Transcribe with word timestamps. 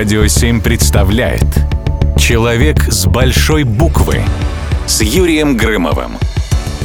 Радио 0.00 0.26
7 0.26 0.62
представляет 0.62 1.44
Человек 2.16 2.90
с 2.90 3.04
большой 3.04 3.64
буквы 3.64 4.22
с 4.86 5.02
Юрием 5.02 5.58
Грымовым. 5.58 6.12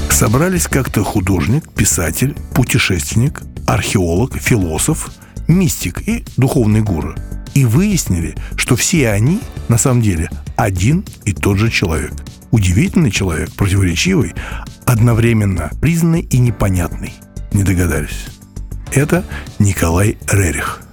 Собрались 0.10 0.68
как-то 0.68 1.02
художник, 1.02 1.64
писатель, 1.72 2.36
путешественник, 2.54 3.42
археолог, 3.66 4.36
философ, 4.36 5.12
мистик 5.48 6.06
и 6.06 6.26
духовный 6.36 6.82
гуру. 6.82 7.16
И 7.54 7.64
выяснили, 7.64 8.36
что 8.58 8.76
все 8.76 9.12
они 9.12 9.40
на 9.70 9.78
самом 9.78 10.02
деле 10.02 10.30
один 10.58 11.06
и 11.24 11.32
тот 11.32 11.58
же 11.58 11.72
человек. 11.72 12.12
Удивительный 12.52 13.12
человек, 13.12 13.50
противоречивый, 13.54 14.34
одновременно 14.86 15.72
признанный 15.80 16.20
и 16.24 16.38
непонятный. 16.38 17.14
Не 17.54 17.64
догадались. 17.64 18.26
Это 18.94 19.24
Николай 19.58 20.18
Рерих– 20.30 20.82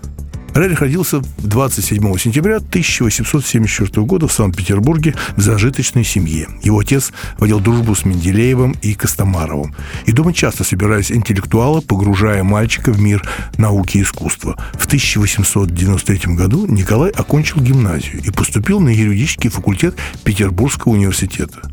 Рерих 0.54 0.80
родился 0.82 1.22
27 1.38 2.18
сентября 2.18 2.56
1874 2.56 4.04
года 4.04 4.28
в 4.28 4.32
Санкт-Петербурге 4.32 5.14
в 5.34 5.40
зажиточной 5.40 6.04
семье. 6.04 6.46
Его 6.62 6.80
отец 6.80 7.10
водил 7.38 7.58
дружбу 7.58 7.94
с 7.94 8.04
Менделеевым 8.04 8.76
и 8.82 8.92
Костомаровым. 8.92 9.74
И 10.04 10.12
дома 10.12 10.34
часто 10.34 10.62
собирались 10.62 11.10
интеллектуалы, 11.10 11.80
погружая 11.80 12.44
мальчика 12.44 12.92
в 12.92 13.00
мир 13.00 13.26
науки 13.56 13.96
и 13.96 14.02
искусства. 14.02 14.62
В 14.74 14.84
1893 14.84 16.34
году 16.34 16.66
Николай 16.66 17.10
окончил 17.10 17.62
гимназию 17.62 18.20
и 18.22 18.30
поступил 18.30 18.78
на 18.80 18.90
юридический 18.90 19.48
факультет 19.48 19.94
Петербургского 20.22 20.92
университета. 20.92 21.71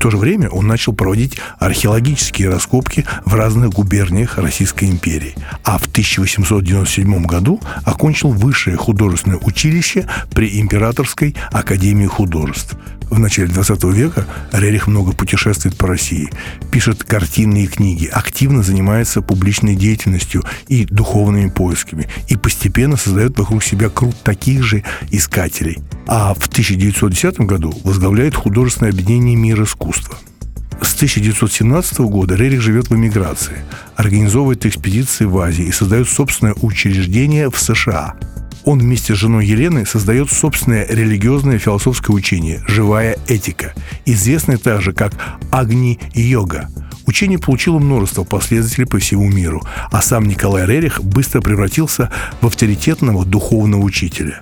В 0.00 0.02
то 0.02 0.10
же 0.10 0.16
время 0.16 0.48
он 0.48 0.66
начал 0.66 0.94
проводить 0.94 1.36
археологические 1.58 2.48
раскопки 2.48 3.04
в 3.26 3.34
разных 3.34 3.68
губерниях 3.68 4.38
Российской 4.38 4.86
империи. 4.86 5.34
А 5.62 5.76
в 5.76 5.88
1897 5.88 7.26
году 7.26 7.60
окончил 7.84 8.30
высшее 8.30 8.78
художественное 8.78 9.36
училище 9.36 10.08
при 10.32 10.58
Императорской 10.58 11.36
академии 11.52 12.06
художеств. 12.06 12.78
В 13.10 13.18
начале 13.18 13.48
20 13.48 13.84
века 13.92 14.26
Рерих 14.52 14.86
много 14.86 15.12
путешествует 15.12 15.76
по 15.76 15.88
России, 15.88 16.30
пишет 16.72 17.04
картинные 17.04 17.66
книги, 17.66 18.06
активно 18.06 18.62
занимается 18.62 19.20
публичной 19.20 19.76
деятельностью 19.76 20.44
и 20.66 20.86
духовными 20.86 21.50
поисками 21.50 22.08
и 22.28 22.38
постепенно 22.38 22.96
создает 22.96 23.38
вокруг 23.38 23.62
себя 23.62 23.90
круг 23.90 24.14
таких 24.14 24.62
же 24.62 24.82
искателей. 25.10 25.78
А 26.12 26.34
в 26.34 26.48
1910 26.48 27.40
году 27.42 27.72
возглавляет 27.84 28.34
художественное 28.34 28.90
объединение 28.90 29.36
«Мир 29.36 29.62
искусства». 29.62 30.18
С 30.82 30.96
1917 30.96 32.00
года 32.00 32.34
Рерих 32.34 32.60
живет 32.60 32.90
в 32.90 32.96
эмиграции, 32.96 33.64
организовывает 33.94 34.66
экспедиции 34.66 35.24
в 35.24 35.38
Азии 35.38 35.66
и 35.66 35.72
создает 35.72 36.08
собственное 36.08 36.54
учреждение 36.60 37.48
в 37.48 37.58
США– 37.58 38.16
он 38.64 38.78
вместе 38.78 39.14
с 39.14 39.18
женой 39.18 39.46
Еленой 39.46 39.86
создает 39.86 40.30
собственное 40.30 40.86
религиозное 40.86 41.58
философское 41.58 42.12
учение 42.12 42.62
«Живая 42.68 43.16
этика», 43.26 43.72
известное 44.04 44.58
также 44.58 44.92
как 44.92 45.12
Агни-йога. 45.50 46.68
Учение 47.06 47.38
получило 47.38 47.78
множество 47.78 48.22
последователей 48.22 48.86
по 48.86 48.98
всему 48.98 49.28
миру, 49.28 49.62
а 49.90 50.02
сам 50.02 50.26
Николай 50.28 50.66
Рерих 50.66 51.02
быстро 51.02 51.40
превратился 51.40 52.12
в 52.40 52.46
авторитетного 52.46 53.24
духовного 53.24 53.82
учителя. 53.82 54.38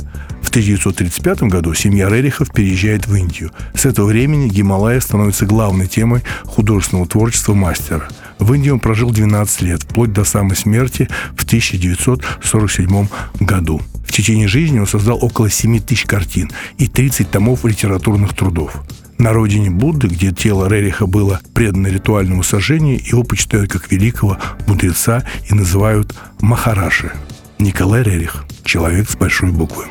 В 0.58 0.60
1935 0.60 1.42
году 1.44 1.74
семья 1.74 2.08
Рерихов 2.08 2.52
переезжает 2.52 3.06
в 3.06 3.14
Индию. 3.14 3.52
С 3.74 3.86
этого 3.86 4.06
времени 4.06 4.48
Гималая 4.48 5.00
становится 5.00 5.46
главной 5.46 5.86
темой 5.86 6.22
художественного 6.44 7.06
творчества 7.06 7.54
мастера. 7.54 8.08
В 8.38 8.52
Индии 8.54 8.70
он 8.70 8.80
прожил 8.80 9.10
12 9.10 9.62
лет, 9.62 9.82
вплоть 9.82 10.12
до 10.12 10.24
самой 10.24 10.56
смерти 10.56 11.08
в 11.36 11.44
1947 11.44 13.08
году 13.40 13.82
течение 14.18 14.48
жизни 14.48 14.80
он 14.80 14.86
создал 14.88 15.16
около 15.22 15.48
7 15.48 15.78
тысяч 15.78 16.04
картин 16.04 16.50
и 16.76 16.88
30 16.88 17.30
томов 17.30 17.64
литературных 17.64 18.34
трудов. 18.34 18.82
На 19.16 19.32
родине 19.32 19.70
Будды, 19.70 20.08
где 20.08 20.32
тело 20.32 20.68
Рериха 20.68 21.06
было 21.06 21.40
предано 21.54 21.86
ритуальному 21.86 22.42
сожжению, 22.42 23.00
его 23.04 23.22
почитают 23.22 23.70
как 23.70 23.92
великого 23.92 24.36
мудреца 24.66 25.24
и 25.48 25.54
называют 25.54 26.16
Махараши. 26.40 27.12
Николай 27.60 28.02
Рерих. 28.02 28.44
Человек 28.64 29.08
с 29.08 29.14
большой 29.14 29.52
буквы. 29.52 29.84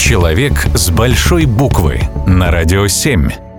Человек 0.00 0.66
с 0.74 0.88
большой 0.90 1.44
буквы. 1.44 2.00
На 2.26 2.50
радио 2.50 2.88
7. 2.88 3.49